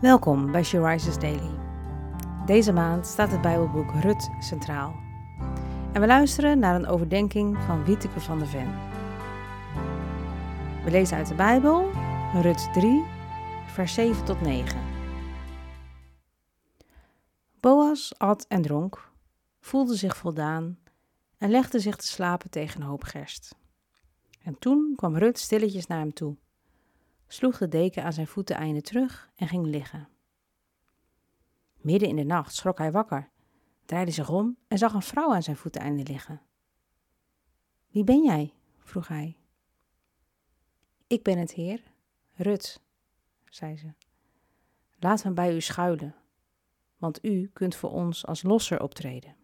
Welkom 0.00 0.52
bij 0.52 0.62
She 0.62 0.86
Rises 0.86 1.18
Daily. 1.18 1.58
Deze 2.46 2.72
maand 2.72 3.06
staat 3.06 3.30
het 3.30 3.40
Bijbelboek 3.40 3.90
Rut 3.92 4.30
centraal. 4.38 4.94
En 5.92 6.00
we 6.00 6.06
luisteren 6.06 6.58
naar 6.58 6.74
een 6.74 6.86
overdenking 6.86 7.58
van 7.58 7.84
Wieteke 7.84 8.20
van 8.20 8.38
der 8.38 8.48
Ven. 8.48 8.74
We 10.84 10.90
lezen 10.90 11.16
uit 11.16 11.28
de 11.28 11.34
Bijbel 11.34 11.90
Rut 12.34 12.72
3, 12.72 13.04
vers 13.66 13.94
7 13.94 14.24
tot 14.24 14.40
9. 14.40 14.80
Boas 17.60 18.18
at 18.18 18.44
en 18.48 18.62
dronk, 18.62 19.10
voelde 19.60 19.96
zich 19.96 20.16
voldaan 20.16 20.78
en 21.38 21.50
legde 21.50 21.78
zich 21.78 21.96
te 21.96 22.06
slapen 22.06 22.50
tegen 22.50 22.80
een 22.80 22.86
hoop 22.86 23.04
gerst. 23.04 23.54
En 24.42 24.58
toen 24.58 24.92
kwam 24.96 25.16
Rut 25.16 25.38
stilletjes 25.38 25.86
naar 25.86 25.98
hem 25.98 26.12
toe 26.12 26.36
sloeg 27.32 27.58
de 27.58 27.68
deken 27.68 28.04
aan 28.04 28.12
zijn 28.12 28.26
voeteneinde 28.26 28.80
terug 28.80 29.30
en 29.36 29.48
ging 29.48 29.66
liggen. 29.66 30.08
Midden 31.76 32.08
in 32.08 32.16
de 32.16 32.24
nacht 32.24 32.54
schrok 32.54 32.78
hij 32.78 32.92
wakker, 32.92 33.30
draaide 33.84 34.10
zich 34.10 34.30
om 34.30 34.56
en 34.68 34.78
zag 34.78 34.94
een 34.94 35.02
vrouw 35.02 35.34
aan 35.34 35.42
zijn 35.42 35.56
voeteneinde 35.56 36.02
liggen. 36.02 36.42
Wie 37.88 38.04
ben 38.04 38.24
jij? 38.24 38.54
vroeg 38.78 39.08
hij. 39.08 39.36
Ik 41.06 41.22
ben 41.22 41.38
het 41.38 41.52
heer, 41.52 41.82
Rut, 42.32 42.82
zei 43.44 43.76
ze. 43.76 43.92
Laat 44.98 45.24
me 45.24 45.30
bij 45.30 45.54
u 45.54 45.60
schuilen, 45.60 46.14
want 46.96 47.24
u 47.24 47.50
kunt 47.52 47.74
voor 47.74 47.90
ons 47.90 48.26
als 48.26 48.42
losser 48.42 48.82
optreden. 48.82 49.36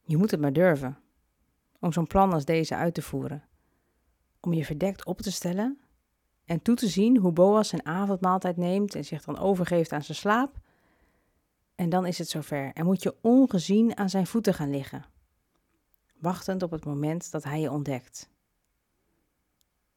Je 0.00 0.16
moet 0.16 0.30
het 0.30 0.40
maar 0.40 0.52
durven 0.52 0.98
om 1.80 1.92
zo'n 1.92 2.06
plan 2.06 2.32
als 2.32 2.44
deze 2.44 2.74
uit 2.74 2.94
te 2.94 3.02
voeren 3.02 3.47
om 4.40 4.52
je 4.52 4.64
verdekt 4.64 5.04
op 5.04 5.20
te 5.20 5.32
stellen 5.32 5.80
en 6.44 6.62
toe 6.62 6.74
te 6.76 6.88
zien 6.88 7.16
hoe 7.16 7.32
Boas 7.32 7.68
zijn 7.68 7.86
avondmaaltijd 7.86 8.56
neemt 8.56 8.94
en 8.94 9.04
zich 9.04 9.24
dan 9.24 9.38
overgeeft 9.38 9.92
aan 9.92 10.02
zijn 10.02 10.18
slaap. 10.18 10.58
En 11.74 11.88
dan 11.88 12.06
is 12.06 12.18
het 12.18 12.28
zover 12.28 12.72
en 12.72 12.84
moet 12.84 13.02
je 13.02 13.16
ongezien 13.20 13.96
aan 13.96 14.10
zijn 14.10 14.26
voeten 14.26 14.54
gaan 14.54 14.70
liggen, 14.70 15.04
wachtend 16.20 16.62
op 16.62 16.70
het 16.70 16.84
moment 16.84 17.30
dat 17.30 17.44
hij 17.44 17.60
je 17.60 17.70
ontdekt. 17.70 18.30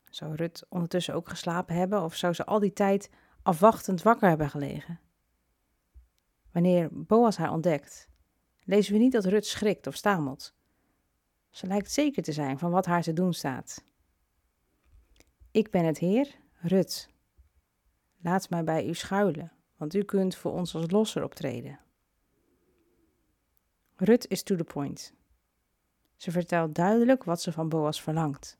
Zou 0.09 0.35
Rut 0.35 0.65
ondertussen 0.69 1.13
ook 1.13 1.29
geslapen 1.29 1.75
hebben 1.75 2.03
of 2.03 2.15
zou 2.15 2.33
ze 2.33 2.45
al 2.45 2.59
die 2.59 2.73
tijd 2.73 3.09
afwachtend 3.41 4.01
wakker 4.01 4.29
hebben 4.29 4.49
gelegen? 4.49 4.99
Wanneer 6.51 6.89
Boas 6.91 7.37
haar 7.37 7.51
ontdekt, 7.51 8.09
lezen 8.63 8.93
we 8.93 8.99
niet 8.99 9.11
dat 9.11 9.25
Rut 9.25 9.45
schrikt 9.45 9.87
of 9.87 9.95
stamelt. 9.95 10.53
Ze 11.49 11.67
lijkt 11.67 11.91
zeker 11.91 12.23
te 12.23 12.31
zijn 12.31 12.59
van 12.59 12.71
wat 12.71 12.85
haar 12.85 13.01
te 13.01 13.13
doen 13.13 13.33
staat. 13.33 13.83
Ik 15.51 15.71
ben 15.71 15.85
het 15.85 15.97
Heer, 15.97 16.35
Rut. 16.59 17.09
Laat 18.21 18.49
mij 18.49 18.63
bij 18.63 18.87
u 18.87 18.93
schuilen, 18.93 19.51
want 19.77 19.93
u 19.93 20.03
kunt 20.03 20.35
voor 20.35 20.51
ons 20.51 20.75
als 20.75 20.91
losser 20.91 21.23
optreden. 21.23 21.79
Rut 23.95 24.27
is 24.27 24.43
to 24.43 24.55
the 24.55 24.63
point. 24.63 25.13
Ze 26.15 26.31
vertelt 26.31 26.75
duidelijk 26.75 27.23
wat 27.23 27.41
ze 27.41 27.51
van 27.51 27.69
Boas 27.69 28.01
verlangt. 28.01 28.59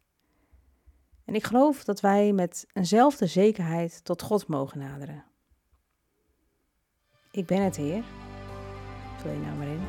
En 1.25 1.36
ik 1.36 1.44
geloof 1.44 1.84
dat 1.84 2.00
wij 2.00 2.34
met 2.34 2.67
eenzelfde 2.73 3.28
zekerheid 3.28 4.03
tot 4.03 4.22
God 4.22 4.47
mogen 4.47 4.80
naderen. 4.80 5.23
Ik 7.31 7.45
ben 7.45 7.62
het 7.62 7.75
Heer. 7.75 8.03
Vul 9.17 9.31
je 9.31 9.39
nou 9.39 9.58
maar 9.58 9.67
in. 9.67 9.86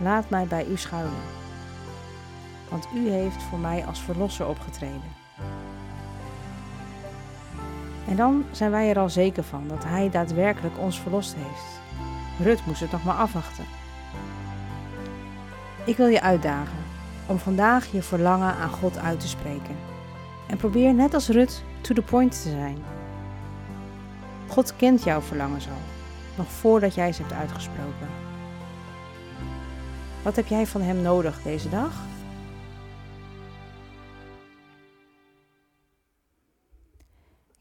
Laat 0.00 0.30
mij 0.30 0.46
bij 0.46 0.66
u 0.66 0.76
schuilen. 0.76 1.22
Want 2.70 2.86
u 2.94 3.08
heeft 3.08 3.42
voor 3.42 3.58
mij 3.58 3.86
als 3.86 4.02
verlosser 4.02 4.48
opgetreden. 4.48 5.23
En 8.08 8.16
dan 8.16 8.44
zijn 8.50 8.70
wij 8.70 8.90
er 8.90 8.98
al 8.98 9.10
zeker 9.10 9.42
van 9.42 9.68
dat 9.68 9.84
Hij 9.84 10.10
daadwerkelijk 10.10 10.78
ons 10.78 11.00
verlost 11.00 11.34
heeft. 11.34 11.80
Rut 12.40 12.66
moest 12.66 12.80
het 12.80 12.92
nog 12.92 13.04
maar 13.04 13.14
afwachten. 13.14 13.64
Ik 15.84 15.96
wil 15.96 16.06
je 16.06 16.20
uitdagen 16.20 16.78
om 17.26 17.38
vandaag 17.38 17.92
je 17.92 18.02
verlangen 18.02 18.54
aan 18.54 18.70
God 18.70 18.98
uit 18.98 19.20
te 19.20 19.28
spreken. 19.28 19.76
En 20.46 20.56
probeer 20.56 20.94
net 20.94 21.14
als 21.14 21.28
Rut 21.28 21.64
to 21.80 21.94
the 21.94 22.02
point 22.02 22.42
te 22.42 22.50
zijn. 22.50 22.78
God 24.46 24.76
kent 24.76 25.04
jouw 25.04 25.20
verlangens 25.20 25.66
al, 25.66 25.82
nog 26.36 26.46
voordat 26.50 26.94
jij 26.94 27.12
ze 27.12 27.22
hebt 27.22 27.34
uitgesproken. 27.34 28.08
Wat 30.22 30.36
heb 30.36 30.46
jij 30.46 30.66
van 30.66 30.80
Hem 30.80 31.02
nodig 31.02 31.42
deze 31.42 31.68
dag? 31.68 31.92